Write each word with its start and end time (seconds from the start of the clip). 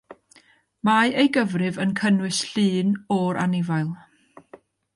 Mae 0.87 1.11
ei 1.23 1.29
gyfrif 1.35 1.77
yn 1.85 1.93
cynnwys 2.01 2.41
llun 2.55 2.97
o'r 3.19 3.43
anifail. 3.45 3.95